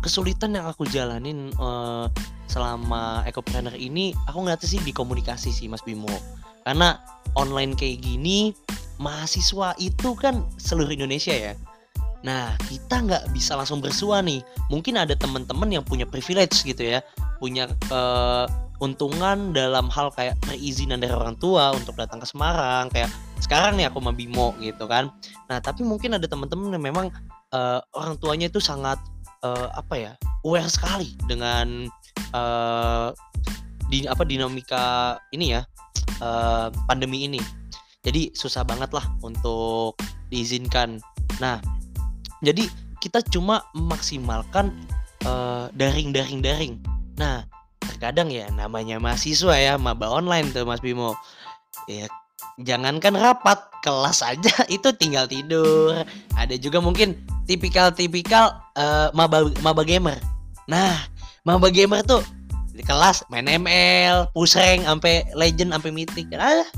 kesulitan 0.00 0.56
yang 0.56 0.64
aku 0.64 0.88
jalanin 0.88 1.52
uh, 1.60 2.08
selama 2.48 3.24
ekopreneur 3.28 3.76
ini, 3.76 4.16
aku 4.24 4.44
ngeliatnya 4.44 4.68
sih 4.68 4.80
di 4.80 4.92
komunikasi 4.96 5.52
sih 5.52 5.68
Mas 5.68 5.84
Bimo. 5.84 6.10
Karena 6.64 6.96
online 7.36 7.76
kayak 7.76 8.00
gini, 8.00 8.56
mahasiswa 8.96 9.76
itu 9.76 10.16
kan 10.16 10.40
seluruh 10.56 10.92
Indonesia 10.92 11.36
ya. 11.36 11.52
Nah, 12.24 12.56
kita 12.72 13.04
nggak 13.04 13.36
bisa 13.36 13.52
langsung 13.52 13.84
bersua 13.84 14.24
nih. 14.24 14.40
Mungkin 14.72 14.96
ada 14.96 15.12
teman-teman 15.12 15.68
yang 15.68 15.84
punya 15.84 16.08
privilege 16.08 16.64
gitu 16.64 16.80
ya, 16.80 17.04
punya 17.36 17.68
keuntungan 18.78 19.54
dalam 19.54 19.86
hal 19.90 20.10
kayak 20.12 20.38
perizinan 20.42 20.98
dari 21.00 21.14
orang 21.14 21.38
tua 21.38 21.74
untuk 21.74 21.94
datang 21.98 22.20
ke 22.20 22.26
Semarang, 22.26 22.90
kayak 22.90 23.10
sekarang 23.40 23.78
nih 23.78 23.88
aku 23.88 24.00
sama 24.00 24.12
Bimo 24.12 24.52
gitu 24.58 24.84
kan. 24.86 25.12
Nah, 25.50 25.58
tapi 25.60 25.86
mungkin 25.86 26.16
ada 26.16 26.24
teman-teman 26.24 26.74
yang 26.74 26.84
memang 26.84 27.06
uh, 27.54 27.80
orang 27.94 28.18
tuanya 28.18 28.48
itu 28.48 28.58
sangat 28.58 28.98
uh, 29.44 29.68
apa 29.74 29.94
ya, 29.94 30.12
aware 30.42 30.68
sekali 30.68 31.14
dengan 31.30 31.88
uh, 32.34 33.14
di 33.88 34.08
apa 34.08 34.26
dinamika 34.26 35.16
ini 35.30 35.54
ya, 35.54 35.62
uh, 36.24 36.68
pandemi 36.90 37.26
ini. 37.28 37.40
Jadi 38.04 38.36
susah 38.36 38.66
banget 38.68 38.92
lah 38.92 39.04
untuk 39.24 39.96
diizinkan. 40.28 41.00
Nah 41.40 41.62
jadi 42.44 42.68
kita 43.00 43.24
cuma 43.32 43.64
memaksimalkan 43.72 44.72
uh, 45.24 45.68
daring 45.76 46.12
daring 46.12 46.40
daring 46.40 46.74
nah 47.20 47.44
terkadang 48.04 48.28
ya 48.28 48.52
namanya 48.52 49.00
mahasiswa 49.00 49.56
ya 49.56 49.80
maba 49.80 50.12
online 50.12 50.52
tuh 50.52 50.68
Mas 50.68 50.84
Bimo. 50.84 51.16
Ya 51.88 52.04
jangankan 52.60 53.16
rapat 53.16 53.56
kelas 53.80 54.20
aja 54.20 54.52
itu 54.76 54.92
tinggal 55.00 55.24
tidur. 55.24 56.04
Ada 56.36 56.60
juga 56.60 56.84
mungkin 56.84 57.16
tipikal-tipikal 57.48 58.60
uh, 58.76 59.08
maba 59.16 59.48
maba 59.64 59.88
gamer. 59.88 60.20
Nah 60.68 61.00
maba 61.48 61.72
gamer 61.72 62.04
tuh 62.04 62.20
di 62.76 62.84
kelas 62.84 63.24
main 63.32 63.48
ML, 63.48 64.28
push 64.36 64.52
rank 64.52 64.84
sampai 64.84 65.24
legend 65.32 65.72
sampai 65.72 65.88
mythic. 65.88 66.28
Ah, 66.36 66.68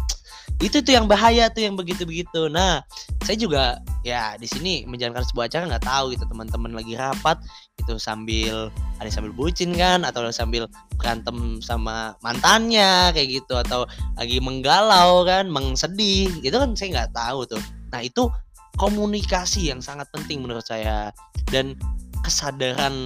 itu 0.57 0.81
tuh 0.81 0.97
yang 0.97 1.05
bahaya 1.05 1.53
tuh 1.53 1.69
yang 1.69 1.77
begitu-begitu. 1.77 2.49
Nah, 2.49 2.81
saya 3.21 3.37
juga 3.37 3.77
ya 4.01 4.41
di 4.41 4.49
sini 4.49 4.89
menjalankan 4.89 5.21
sebuah 5.29 5.53
acara 5.53 5.69
nggak 5.69 5.85
tahu 5.85 6.05
gitu 6.17 6.25
teman-teman 6.31 6.73
lagi 6.73 6.97
rapat 6.97 7.37
itu 7.77 8.01
sambil 8.01 8.73
ada 8.97 9.11
sambil 9.13 9.37
bucin 9.37 9.77
kan 9.77 10.01
atau 10.09 10.25
sambil 10.33 10.65
berantem 10.97 11.61
sama 11.61 12.17
mantannya 12.25 13.13
kayak 13.13 13.45
gitu 13.45 13.55
atau 13.61 13.85
lagi 14.17 14.41
menggalau 14.41 15.29
kan, 15.29 15.45
mengsedih 15.53 16.33
gitu 16.41 16.57
kan 16.57 16.73
saya 16.73 17.05
nggak 17.05 17.13
tahu 17.13 17.45
tuh. 17.45 17.63
Nah, 17.93 18.01
itu 18.01 18.33
komunikasi 18.81 19.69
yang 19.73 19.85
sangat 19.85 20.09
penting 20.13 20.41
menurut 20.41 20.65
saya 20.65 21.13
dan 21.53 21.77
kesadaran 22.25 22.97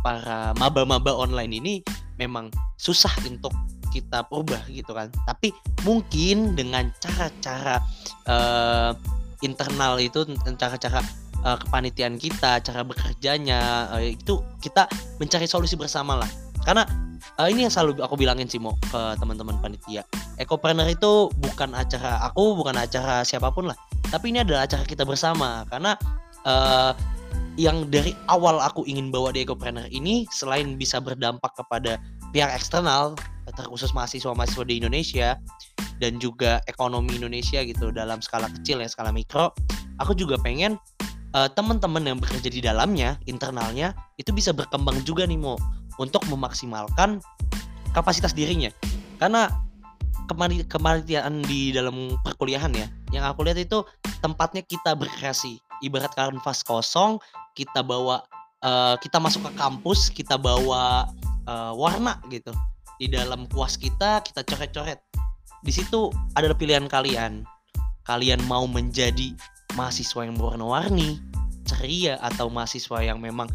para 0.00 0.56
maba-maba 0.56 1.12
online 1.12 1.52
ini 1.52 1.74
memang 2.18 2.50
susah 2.80 3.12
untuk 3.28 3.52
kita 3.94 4.26
ubah 4.34 4.66
gitu 4.66 4.90
kan. 4.90 5.14
Tapi 5.30 5.54
mungkin 5.86 6.58
dengan 6.58 6.90
cara-cara 6.98 7.78
uh, 8.26 8.90
internal 9.46 10.02
itu 10.02 10.26
cara-cara 10.58 10.98
uh, 11.46 11.54
kepanitiaan 11.62 12.18
kita 12.18 12.58
cara 12.64 12.82
bekerjanya 12.82 13.92
uh, 13.94 14.02
itu 14.02 14.42
kita 14.58 14.90
mencari 15.22 15.46
solusi 15.46 15.76
bersama 15.78 16.18
lah 16.18 16.30
karena 16.64 16.88
uh, 17.36 17.48
ini 17.48 17.68
yang 17.68 17.72
selalu 17.72 18.00
aku 18.00 18.16
bilangin 18.16 18.48
sih 18.48 18.56
mau 18.56 18.74
ke 18.80 19.00
teman-teman 19.20 19.60
panitia. 19.60 20.02
Ekopreneur 20.40 20.88
itu 20.88 21.30
bukan 21.38 21.76
acara 21.76 22.24
aku 22.24 22.56
bukan 22.56 22.74
acara 22.74 23.22
siapa 23.22 23.52
pun 23.52 23.70
lah. 23.70 23.76
Tapi 24.08 24.32
ini 24.32 24.42
adalah 24.42 24.64
acara 24.64 24.82
kita 24.88 25.04
bersama. 25.04 25.68
Karena 25.68 25.94
uh, 26.48 26.96
yang 27.60 27.86
dari 27.92 28.16
awal 28.26 28.58
aku 28.58 28.82
ingin 28.88 29.12
bawa 29.12 29.30
di 29.30 29.44
ekopreneur 29.44 29.86
ini 29.92 30.26
selain 30.32 30.74
bisa 30.74 30.98
berdampak 30.98 31.54
kepada 31.54 32.00
pihak 32.34 32.50
eksternal 32.50 33.14
terkhusus 33.54 33.94
mahasiswa-mahasiswa 33.96 34.64
di 34.66 34.74
Indonesia 34.82 35.38
dan 36.02 36.18
juga 36.18 36.58
ekonomi 36.66 37.16
Indonesia 37.18 37.62
gitu 37.62 37.94
dalam 37.94 38.18
skala 38.18 38.50
kecil 38.60 38.82
ya 38.82 38.88
skala 38.90 39.14
mikro 39.14 39.54
aku 40.02 40.12
juga 40.14 40.34
pengen 40.42 40.78
uh, 41.34 41.50
teman-teman 41.50 42.02
yang 42.06 42.18
bekerja 42.22 42.48
di 42.48 42.60
dalamnya 42.62 43.18
internalnya 43.26 43.92
itu 44.16 44.30
bisa 44.30 44.54
berkembang 44.54 45.02
juga 45.02 45.26
nih 45.26 45.36
mau 45.36 45.58
untuk 45.98 46.22
memaksimalkan 46.30 47.22
kapasitas 47.94 48.32
dirinya. 48.32 48.70
Karena 49.18 49.50
kemanitiaan 50.70 51.44
di 51.44 51.70
dalam 51.70 52.16
perkuliahan 52.24 52.72
ya 52.72 52.88
yang 53.12 53.28
aku 53.28 53.44
lihat 53.44 53.60
itu 53.60 53.84
tempatnya 54.24 54.64
kita 54.64 54.96
berkreasi. 54.96 55.60
Ibarat 55.84 56.16
kanvas 56.16 56.64
kosong 56.64 57.20
kita 57.52 57.84
bawa 57.84 58.24
uh, 58.64 58.96
kita 58.98 59.20
masuk 59.20 59.44
ke 59.46 59.52
kampus 59.60 60.08
kita 60.08 60.40
bawa 60.40 61.12
uh, 61.44 61.76
warna 61.76 62.18
gitu 62.32 62.54
di 62.98 63.10
dalam 63.10 63.46
kuas 63.50 63.74
kita 63.78 64.22
kita 64.22 64.46
coret-coret. 64.46 65.00
Di 65.64 65.72
situ 65.72 66.12
ada 66.36 66.52
pilihan 66.54 66.86
kalian. 66.86 67.42
Kalian 68.04 68.44
mau 68.44 68.68
menjadi 68.68 69.32
mahasiswa 69.74 70.28
yang 70.28 70.36
berwarna-warni 70.36 71.18
ceria 71.64 72.20
atau 72.20 72.52
mahasiswa 72.52 73.00
yang 73.00 73.18
memang 73.18 73.48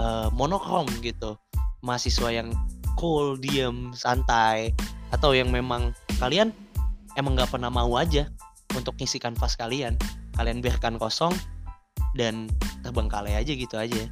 uh, 0.00 0.32
monokrom 0.32 0.88
gitu. 1.04 1.36
Mahasiswa 1.84 2.32
yang 2.32 2.48
cool 2.96 3.36
diem 3.36 3.92
santai 3.92 4.72
atau 5.12 5.36
yang 5.36 5.52
memang 5.52 5.92
kalian 6.16 6.52
emang 7.16 7.36
nggak 7.36 7.52
pernah 7.52 7.68
mau 7.68 7.96
aja 7.96 8.28
untuk 8.72 8.96
ngisi 8.96 9.20
kanvas 9.20 9.56
kalian. 9.56 10.00
Kalian 10.36 10.64
biarkan 10.64 10.96
kosong 10.96 11.36
dan 12.16 12.48
terbengkalai 12.80 13.36
aja 13.36 13.52
gitu 13.52 13.76
aja. 13.76 14.08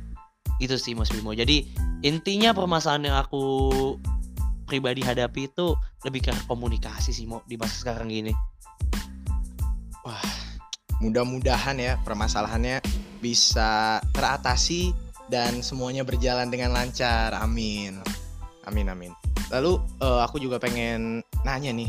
Itu 0.61 0.77
sih 0.77 0.93
Mas 0.93 1.09
Bimo. 1.09 1.33
Jadi 1.33 1.71
intinya 2.05 2.53
permasalahan 2.53 3.09
yang 3.09 3.17
aku 3.17 3.45
pribadi 4.69 5.01
hadapi 5.01 5.49
itu 5.49 5.73
lebih 6.05 6.29
ke 6.29 6.33
komunikasi 6.45 7.11
sih 7.17 7.25
mau 7.25 7.41
di 7.49 7.57
masa 7.57 7.81
sekarang 7.81 8.13
gini 8.13 8.37
wah 10.05 10.23
mudah-mudahan 11.01 11.81
ya 11.81 11.97
permasalahannya 12.05 12.85
bisa 13.19 13.99
teratasi 14.15 14.95
dan 15.29 15.61
semuanya 15.61 16.03
berjalan 16.03 16.49
dengan 16.49 16.73
lancar. 16.73 17.37
Amin. 17.37 18.01
Amin 18.65 18.89
amin. 18.89 19.13
Lalu 19.49 19.81
uh, 20.01 20.25
aku 20.25 20.41
juga 20.41 20.61
pengen 20.61 21.25
nanya 21.45 21.73
nih, 21.73 21.89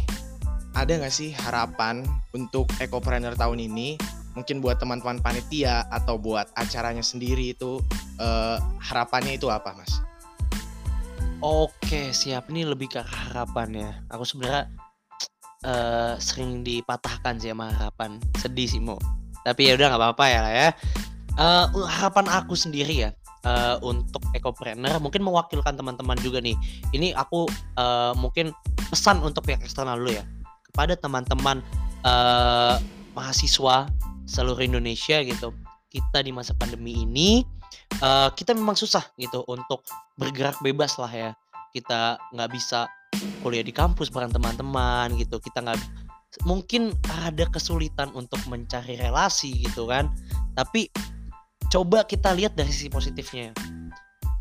ada 0.76 0.96
nggak 0.96 1.12
sih 1.12 1.36
harapan 1.36 2.04
untuk 2.32 2.72
ekopreneur 2.80 3.36
tahun 3.36 3.60
ini? 3.68 4.00
Mungkin 4.38 4.64
buat 4.64 4.80
teman-teman 4.80 5.20
panitia 5.20 5.84
atau 5.92 6.16
buat 6.16 6.48
acaranya 6.56 7.04
sendiri 7.04 7.52
itu 7.52 7.84
uh, 8.22 8.56
harapannya 8.80 9.36
itu 9.36 9.52
apa, 9.52 9.76
Mas? 9.76 10.00
Oke, 11.44 11.79
siap. 11.90 12.52
Ini 12.54 12.70
lebih 12.70 12.94
ke 12.94 13.02
harapan 13.02 13.70
ya. 13.74 13.92
Aku 14.14 14.22
sebenarnya 14.28 14.70
uh, 15.66 16.14
sering 16.22 16.62
dipatahkan 16.62 17.42
sih 17.42 17.50
sama 17.50 17.74
harapan. 17.74 18.22
Sedih 18.38 18.68
sih, 18.70 18.82
Mo. 18.82 19.02
Tapi 19.42 19.72
ya 19.72 19.80
udah 19.80 19.88
nggak 19.90 20.02
apa-apa 20.02 20.26
ya 20.30 20.40
lah 20.44 20.54
ya. 20.54 20.70
Uh, 21.40 21.88
harapan 21.88 22.28
aku 22.28 22.52
sendiri 22.52 23.08
ya 23.08 23.16
uh, 23.48 23.80
untuk 23.80 24.20
ekopreneur 24.36 25.00
mungkin 25.00 25.24
mewakilkan 25.24 25.80
teman-teman 25.80 26.20
juga 26.20 26.44
nih. 26.44 26.56
Ini 26.92 27.16
aku 27.16 27.48
uh, 27.80 28.12
mungkin 28.20 28.52
pesan 28.92 29.24
untuk 29.24 29.48
pihak 29.48 29.64
eksternal 29.64 29.96
dulu 29.96 30.20
ya 30.20 30.26
kepada 30.68 31.00
teman-teman 31.00 31.64
uh, 32.04 32.76
mahasiswa 33.16 33.88
seluruh 34.28 34.60
Indonesia 34.60 35.24
gitu. 35.24 35.56
Kita 35.90 36.22
di 36.22 36.30
masa 36.30 36.54
pandemi 36.54 37.08
ini 37.08 37.42
uh, 38.04 38.30
kita 38.36 38.54
memang 38.54 38.78
susah 38.78 39.08
gitu 39.18 39.42
untuk 39.48 39.82
bergerak 40.20 40.60
bebas 40.60 41.00
lah 41.00 41.10
ya. 41.10 41.32
Kita 41.72 42.18
nggak 42.34 42.50
bisa 42.52 42.90
kuliah 43.44 43.64
di 43.66 43.74
kampus 43.74 44.10
bareng 44.10 44.34
teman-teman 44.34 45.14
gitu. 45.18 45.38
Kita 45.42 45.62
nggak 45.66 45.80
mungkin 46.46 46.94
ada 47.26 47.50
kesulitan 47.50 48.14
untuk 48.14 48.40
mencari 48.50 48.98
relasi 48.98 49.66
gitu 49.66 49.90
kan. 49.90 50.10
Tapi 50.54 50.90
coba 51.70 52.02
kita 52.04 52.34
lihat 52.34 52.58
dari 52.58 52.74
sisi 52.74 52.90
positifnya 52.90 53.54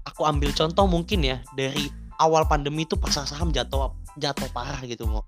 aku 0.08 0.24
ambil 0.24 0.50
contoh 0.56 0.88
mungkin 0.88 1.20
ya 1.20 1.38
dari 1.52 1.92
awal 2.18 2.48
pandemi 2.48 2.88
itu 2.88 2.96
pasar 2.96 3.28
saham 3.28 3.52
jatuh 3.52 3.92
jatuh 4.16 4.48
parah 4.50 4.80
gitu 4.88 5.04
mau 5.04 5.22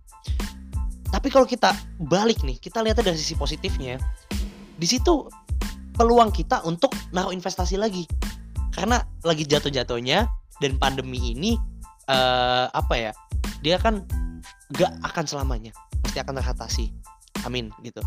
tapi 1.12 1.28
kalau 1.28 1.45
kita 1.45 1.76
balik 2.09 2.40
nih 2.40 2.57
kita 2.57 2.80
lihat 2.80 2.99
dari 3.04 3.14
sisi 3.14 3.37
positifnya 3.37 4.00
di 4.80 4.87
situ 4.88 5.28
peluang 5.95 6.33
kita 6.33 6.64
untuk 6.64 6.97
naruh 7.12 7.30
investasi 7.30 7.76
lagi 7.76 8.09
karena 8.73 9.04
lagi 9.21 9.45
jatuh-jatuhnya 9.45 10.25
dan 10.64 10.73
pandemi 10.80 11.37
ini 11.37 11.61
uh, 12.11 12.67
apa 12.75 12.95
ya 12.99 13.12
dia 13.62 13.79
kan 13.79 14.02
gak 14.75 14.90
akan 15.07 15.25
selamanya 15.26 15.71
pasti 16.02 16.19
akan 16.19 16.43
teratasi. 16.43 16.87
Amin 17.47 17.71
gitu. 17.87 18.02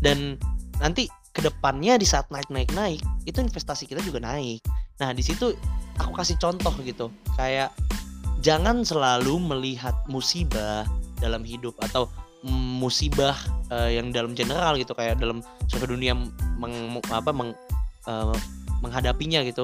Dan 0.00 0.40
nanti 0.80 1.06
ke 1.32 1.40
depannya 1.44 1.96
di 2.00 2.04
saat 2.08 2.28
naik 2.28 2.48
naik 2.48 2.72
naik 2.72 3.00
itu 3.28 3.38
investasi 3.40 3.84
kita 3.84 4.00
juga 4.00 4.24
naik. 4.24 4.64
Nah 4.98 5.12
di 5.12 5.20
situ 5.20 5.52
aku 6.00 6.12
kasih 6.16 6.40
contoh 6.40 6.72
gitu 6.82 7.12
kayak 7.36 7.72
jangan 8.42 8.82
selalu 8.82 9.38
melihat 9.38 9.94
musibah 10.08 10.88
dalam 11.22 11.46
hidup 11.46 11.76
atau 11.78 12.10
musibah 12.82 13.38
uh, 13.70 13.86
yang 13.86 14.10
dalam 14.10 14.34
general 14.34 14.74
gitu 14.74 14.90
kayak 14.98 15.14
dalam 15.22 15.46
seluruh 15.70 15.94
dunia 15.94 16.18
meng, 16.58 16.98
apa 17.14 17.30
meng, 17.30 17.54
uh, 18.10 18.34
menghadapinya 18.82 19.46
gitu. 19.46 19.62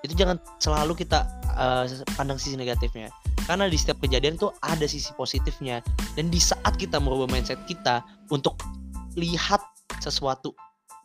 Itu 0.00 0.16
jangan 0.16 0.40
selalu 0.56 1.04
kita 1.04 1.28
uh, 1.54 1.84
pandang 2.18 2.38
sisi 2.38 2.58
negatifnya 2.58 3.10
karena 3.44 3.68
di 3.68 3.76
setiap 3.76 4.00
kejadian 4.00 4.40
tuh 4.40 4.54
ada 4.64 4.88
sisi 4.88 5.12
positifnya 5.14 5.84
dan 6.16 6.32
di 6.32 6.40
saat 6.40 6.80
kita 6.80 6.96
merubah 6.96 7.28
mindset 7.28 7.60
kita 7.68 8.00
untuk 8.32 8.56
lihat 9.14 9.60
sesuatu 10.00 10.56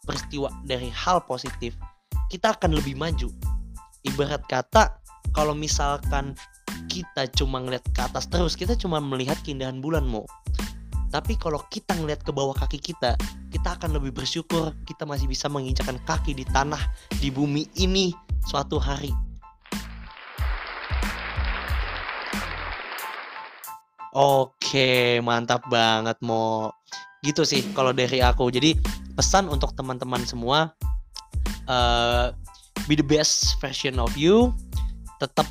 peristiwa 0.07 0.49
dari 0.65 0.89
hal 0.89 1.21
positif, 1.27 1.75
kita 2.31 2.55
akan 2.55 2.79
lebih 2.79 2.95
maju. 2.97 3.29
Ibarat 4.07 4.47
kata, 4.47 4.97
kalau 5.35 5.51
misalkan 5.53 6.33
kita 6.89 7.29
cuma 7.35 7.61
ngeliat 7.61 7.83
ke 7.91 8.01
atas 8.01 8.25
terus, 8.31 8.55
kita 8.55 8.73
cuma 8.73 8.97
melihat 9.03 9.37
keindahan 9.43 9.83
bulan 9.83 10.07
mau. 10.07 10.25
Tapi 11.09 11.37
kalau 11.41 11.61
kita 11.73 11.97
ngeliat 11.97 12.21
ke 12.21 12.31
bawah 12.31 12.53
kaki 12.53 12.79
kita, 12.79 13.17
kita 13.49 13.69
akan 13.77 13.97
lebih 13.97 14.13
bersyukur 14.13 14.77
kita 14.85 15.09
masih 15.09 15.25
bisa 15.25 15.49
menginjakan 15.49 15.97
kaki 16.05 16.37
di 16.37 16.45
tanah 16.45 16.79
di 17.17 17.33
bumi 17.33 17.65
ini 17.81 18.13
suatu 18.45 18.77
hari. 18.77 19.28
Oke, 24.15 25.21
mantap 25.21 25.61
banget 25.69 26.17
mau. 26.25 26.73
Gitu 27.21 27.45
sih 27.45 27.61
kalau 27.77 27.93
dari 27.93 28.23
aku. 28.23 28.49
Jadi 28.49 28.73
pesan 29.13 29.51
untuk 29.51 29.75
teman-teman 29.75 30.23
semua 30.23 30.71
uh, 31.67 32.31
be 32.89 32.97
the 32.97 33.05
best 33.05 33.59
version 33.61 34.01
of 34.01 34.09
you. 34.17 34.49
Tetap 35.19 35.45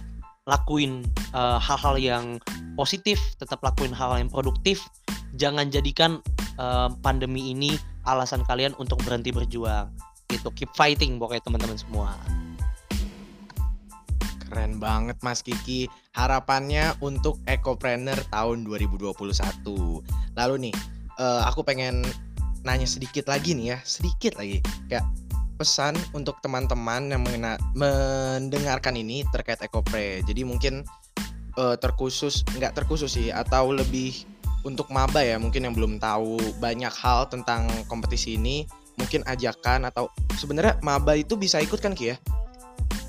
lakuin 0.49 1.05
eh, 1.37 1.59
hal-hal 1.61 2.01
uh, 2.01 2.01
yang 2.01 2.25
positif 2.73 3.21
tetap 3.37 3.61
lakuin 3.61 3.93
hal, 3.93 4.17
hal 4.17 4.25
yang 4.25 4.33
produktif. 4.33 4.81
Jangan 5.37 5.69
jadikan 5.69 6.25
uh, 6.57 6.89
pandemi 7.05 7.53
ini 7.53 7.77
alasan 8.09 8.41
kalian 8.49 8.73
untuk 8.81 8.97
berhenti 9.05 9.29
berjuang. 9.29 9.93
Gitu. 10.33 10.49
Keep 10.57 10.73
fighting 10.73 11.21
pokoknya 11.21 11.45
teman-teman 11.45 11.77
semua 11.77 12.17
Keren 14.49 14.81
banget 14.81 15.21
Mas 15.21 15.45
Kiki. 15.45 15.87
Harapannya 16.17 16.97
untuk 17.05 17.39
Ecopreneur 17.45 18.19
tahun 18.33 18.65
2021. 18.65 19.15
Lalu 20.35 20.55
nih, 20.69 20.75
uh, 21.21 21.45
aku 21.47 21.63
pengen 21.63 22.03
nanya 22.65 22.89
sedikit 22.89 23.29
lagi 23.29 23.55
nih 23.55 23.77
ya, 23.77 23.79
sedikit 23.85 24.41
lagi. 24.41 24.65
Kayak 24.89 25.07
pesan 25.61 25.95
untuk 26.15 26.39
teman-teman 26.41 27.11
yang 27.13 27.23
mengena, 27.23 27.59
mendengarkan 27.77 28.97
ini 28.97 29.27
terkait 29.31 29.61
Ekopre. 29.61 30.25
Jadi 30.25 30.43
mungkin 30.47 30.87
uh, 31.59 31.77
terkhusus 31.77 32.47
nggak 32.57 32.79
terkhusus 32.79 33.11
sih 33.11 33.29
atau 33.35 33.75
lebih 33.75 34.25
untuk 34.67 34.91
maba 34.91 35.23
ya 35.23 35.39
mungkin 35.39 35.67
yang 35.67 35.75
belum 35.75 36.03
tahu 36.03 36.39
banyak 36.59 36.91
hal 36.91 37.31
tentang 37.31 37.67
kompetisi 37.87 38.35
ini 38.35 38.67
mungkin 38.99 39.23
ajakan 39.27 39.87
atau 39.87 40.11
sebenarnya 40.35 40.83
maba 40.83 41.15
itu 41.15 41.39
bisa 41.39 41.63
ikut 41.63 41.79
kan 41.79 41.95
Ki 41.95 42.15
ya? 42.15 42.17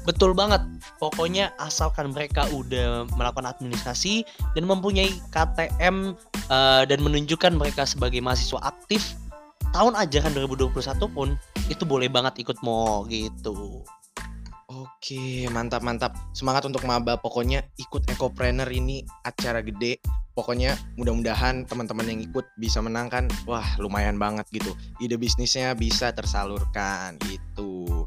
Betul 0.08 0.34
banget. 0.34 0.66
Pokoknya 0.98 1.54
asalkan 1.62 2.10
mereka 2.12 2.50
udah 2.50 3.06
melakukan 3.14 3.46
administrasi 3.46 4.26
dan 4.58 4.66
mempunyai 4.66 5.14
KTM 5.30 6.18
uh, 6.50 6.84
dan 6.88 7.00
menunjukkan 7.04 7.54
mereka 7.56 7.86
sebagai 7.86 8.20
mahasiswa 8.20 8.60
aktif 8.66 9.14
tahun 9.70 9.94
ajaran 9.94 10.34
2021 10.34 10.74
pun 11.14 11.38
itu 11.70 11.84
boleh 11.86 12.10
banget 12.10 12.42
ikut 12.42 12.58
mo 12.66 13.06
gitu. 13.06 13.86
Oke, 14.70 15.50
mantap 15.50 15.82
mantap. 15.82 16.14
Semangat 16.30 16.62
untuk 16.70 16.86
maba. 16.86 17.18
Pokoknya 17.18 17.66
ikut 17.82 18.06
Ecopreneur 18.06 18.70
ini 18.70 19.02
acara 19.26 19.66
gede. 19.66 19.98
Pokoknya 20.38 20.78
mudah-mudahan 20.94 21.66
teman-teman 21.66 22.06
yang 22.06 22.22
ikut 22.22 22.46
bisa 22.54 22.78
menangkan. 22.78 23.26
Wah, 23.50 23.66
lumayan 23.82 24.22
banget 24.22 24.46
gitu. 24.54 24.78
Ide 25.02 25.18
bisnisnya 25.18 25.74
bisa 25.74 26.14
tersalurkan 26.14 27.18
gitu. 27.26 28.06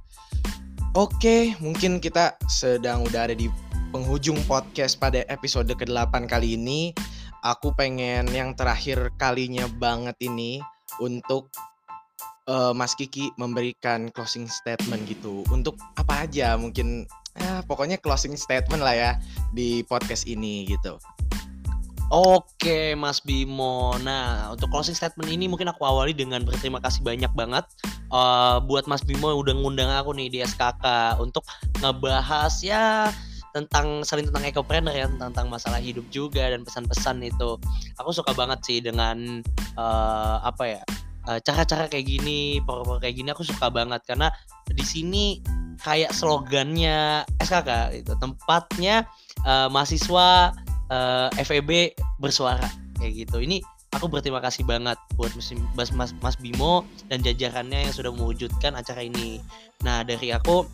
Oke, 0.93 1.57
mungkin 1.57 2.05
kita 2.05 2.37
sedang 2.53 3.09
udah 3.09 3.25
ada 3.25 3.33
di 3.33 3.49
penghujung 3.97 4.37
podcast 4.45 5.01
pada 5.01 5.25
episode 5.33 5.73
ke-8 5.73 6.29
kali 6.29 6.61
ini. 6.61 6.93
Aku 7.41 7.73
pengen 7.73 8.29
yang 8.29 8.53
terakhir 8.53 9.09
kalinya 9.17 9.65
banget 9.81 10.13
ini 10.21 10.61
untuk 11.01 11.49
uh, 12.45 12.77
Mas 12.77 12.93
Kiki 12.93 13.33
memberikan 13.41 14.13
closing 14.13 14.45
statement 14.45 15.09
gitu. 15.09 15.41
Untuk 15.49 15.81
apa 15.97 16.29
aja 16.29 16.61
mungkin 16.61 17.09
ya 17.41 17.65
pokoknya 17.65 17.97
closing 17.97 18.37
statement 18.37 18.85
lah 18.85 18.93
ya 18.93 19.11
di 19.57 19.81
podcast 19.89 20.29
ini 20.29 20.69
gitu. 20.69 21.01
Oke 22.13 22.93
Mas 22.93 23.25
Bimo, 23.25 23.97
nah 24.05 24.53
untuk 24.53 24.69
closing 24.69 24.93
statement 24.93 25.33
ini 25.33 25.49
mungkin 25.49 25.73
aku 25.73 25.81
awali 25.89 26.13
dengan 26.13 26.45
berterima 26.45 26.77
kasih 26.77 27.01
banyak 27.01 27.33
banget 27.33 27.65
uh, 28.13 28.61
buat 28.61 28.85
Mas 28.85 29.01
Bimo 29.01 29.33
yang 29.33 29.41
udah 29.41 29.55
ngundang 29.57 29.89
aku 29.89 30.13
nih 30.13 30.29
di 30.29 30.45
SKK 30.45 31.17
untuk 31.25 31.41
ngebahas 31.81 32.53
ya 32.61 33.09
tentang 33.57 34.05
saling 34.05 34.29
tentang 34.29 34.45
ekopreneur 34.45 34.93
ya 34.93 35.09
tentang 35.09 35.49
masalah 35.49 35.81
hidup 35.81 36.05
juga 36.13 36.53
dan 36.53 36.69
pesan-pesan 36.69 37.25
itu. 37.25 37.57
Aku 37.97 38.13
suka 38.13 38.37
banget 38.37 38.61
sih 38.61 38.85
dengan 38.85 39.41
uh, 39.81 40.37
apa 40.45 40.65
ya 40.69 40.83
eh, 41.33 41.41
cara-cara 41.41 41.89
kayak 41.89 42.13
gini, 42.13 42.61
power 42.61 43.01
kayak 43.01 43.25
gini 43.25 43.33
aku 43.33 43.41
suka 43.41 43.73
banget. 43.73 44.05
Karena 44.05 44.29
di 44.69 44.85
sini 44.85 45.41
kayak 45.81 46.13
slogannya 46.13 47.25
SKK 47.41 48.05
itu 48.05 48.13
tempatnya 48.21 49.09
uh, 49.49 49.73
mahasiswa 49.73 50.53
uh, 50.93 51.33
FEB 51.41 51.97
bersuara 52.21 52.69
kayak 53.01 53.27
gitu. 53.27 53.41
Ini 53.41 53.65
aku 53.97 54.13
berterima 54.13 54.45
kasih 54.45 54.69
banget 54.69 55.01
buat 55.17 55.33
Mas, 55.75 55.91
Mas, 55.97 56.13
Mas 56.21 56.37
Bimo 56.37 56.85
dan 57.09 57.25
jajarannya 57.25 57.89
yang 57.89 57.93
sudah 57.97 58.13
mewujudkan 58.13 58.77
acara 58.77 59.01
ini. 59.01 59.41
Nah 59.81 60.05
dari 60.05 60.31
aku 60.37 60.69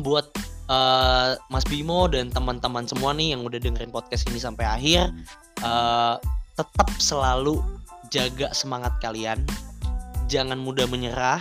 buat 0.00 0.32
uh, 0.72 1.36
Mas 1.52 1.68
Bimo 1.68 2.08
dan 2.08 2.32
teman-teman 2.32 2.88
semua 2.88 3.12
nih 3.12 3.36
yang 3.36 3.44
udah 3.44 3.60
dengerin 3.60 3.92
podcast 3.92 4.24
ini 4.32 4.40
sampai 4.40 4.64
akhir, 4.64 5.12
uh, 5.60 6.16
tetap 6.56 6.88
selalu 6.96 7.60
jaga 8.12 8.52
semangat 8.52 8.92
kalian 9.00 9.40
jangan 10.28 10.60
mudah 10.60 10.84
menyerah 10.84 11.40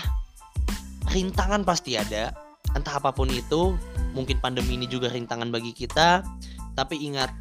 rintangan 1.12 1.67
pasti 1.67 2.00
ada 2.00 2.32
entah 2.76 2.95
apa 2.95 3.12
pun 3.12 3.28
itu 3.28 3.76
mungkin 4.15 4.39
pandemi 4.39 4.80
ini 4.80 4.88
juga 4.88 5.12
rintangan 5.12 5.52
bagi 5.52 5.76
kita 5.76 6.24
tapi 6.80 6.95
ingat 7.04 7.32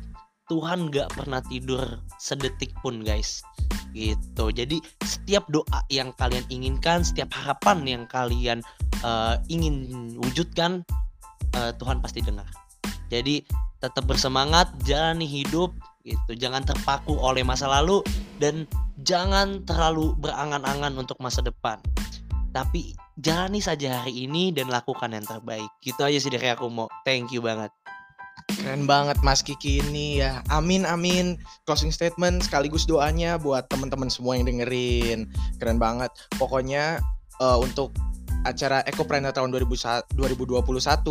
Tuhan 0.51 0.91
gak 0.91 1.15
pernah 1.15 1.39
tidur 1.47 2.03
sedetik 2.19 2.75
pun 2.83 3.07
guys. 3.07 3.47
Gitu. 3.95 4.45
Jadi 4.51 4.83
setiap 5.07 5.47
doa 5.47 5.81
yang 5.87 6.11
kalian 6.19 6.43
inginkan 6.51 7.07
setiap 7.07 7.31
harapan 7.31 7.87
yang 7.87 8.03
kalian 8.11 8.59
uh, 9.07 9.39
ingin 9.47 9.87
wujudkan 10.19 10.83
uh, 11.55 11.71
Tuhan 11.79 12.03
pasti 12.03 12.19
dengar. 12.27 12.51
Jadi 13.15 13.47
tetap 13.79 14.11
bersemangat 14.11 14.71
jalani 14.83 15.27
hidup 15.27 15.71
gitu. 16.03 16.35
Jangan 16.35 16.67
terpaku 16.67 17.15
oleh 17.15 17.47
masa 17.47 17.71
lalu 17.71 18.03
dan 18.43 18.67
jangan 19.07 19.63
terlalu 19.63 20.19
berangan-angan 20.19 20.99
untuk 20.99 21.19
masa 21.23 21.41
depan. 21.47 21.79
Tapi 22.51 22.99
jalani 23.15 23.63
saja 23.63 24.03
hari 24.03 24.27
ini 24.27 24.51
dan 24.51 24.67
lakukan 24.67 25.15
yang 25.15 25.23
terbaik. 25.23 25.71
Gitu 25.79 26.03
aja 26.03 26.19
sih 26.19 26.31
dari 26.31 26.51
aku 26.51 26.67
mau 26.67 26.91
thank 27.07 27.31
you 27.31 27.39
banget 27.39 27.71
Keren 28.59 28.85
banget 28.91 29.19
Mas 29.23 29.45
Kiki 29.45 29.79
ini 29.85 30.19
ya. 30.19 30.43
Amin 30.51 30.83
amin. 30.83 31.39
Closing 31.69 31.95
statement 31.95 32.47
sekaligus 32.47 32.89
doanya 32.89 33.39
buat 33.39 33.71
teman-teman 33.71 34.11
semua 34.11 34.35
yang 34.35 34.51
dengerin. 34.51 35.31
Keren 35.63 35.79
banget. 35.79 36.11
Pokoknya 36.35 36.99
uh, 37.39 37.59
untuk 37.63 37.95
acara 38.49 38.81
Ekopreneur 38.89 39.37
tahun 39.37 39.53
2021 39.53 40.17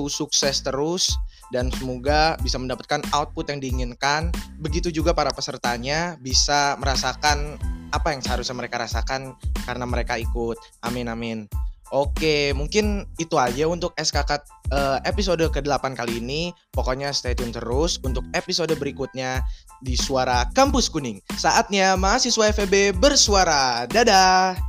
sukses 0.10 0.56
terus 0.66 1.14
dan 1.54 1.70
semoga 1.70 2.34
bisa 2.42 2.58
mendapatkan 2.58 3.06
output 3.14 3.50
yang 3.54 3.62
diinginkan. 3.62 4.34
Begitu 4.58 4.90
juga 4.90 5.14
para 5.14 5.30
pesertanya 5.30 6.18
bisa 6.22 6.78
merasakan 6.82 7.58
apa 7.90 8.14
yang 8.14 8.22
seharusnya 8.22 8.58
mereka 8.58 8.82
rasakan 8.82 9.34
karena 9.66 9.86
mereka 9.86 10.18
ikut. 10.18 10.58
Amin 10.86 11.10
amin. 11.10 11.50
Oke, 11.90 12.54
mungkin 12.54 13.10
itu 13.18 13.34
aja 13.42 13.66
untuk 13.66 13.98
SKK 13.98 14.30
uh, 14.30 14.38
eh, 14.70 14.98
episode 15.10 15.42
ke-8 15.42 15.98
kali 15.98 16.22
ini. 16.22 16.54
Pokoknya 16.70 17.10
stay 17.10 17.34
tune 17.34 17.50
terus 17.50 17.98
untuk 18.06 18.22
episode 18.38 18.74
berikutnya 18.78 19.42
di 19.82 19.98
Suara 19.98 20.46
Kampus 20.54 20.86
Kuning. 20.94 21.18
Saatnya 21.34 21.98
mahasiswa 21.98 22.54
FEB 22.54 22.94
bersuara. 22.94 23.90
Dadah! 23.90 24.69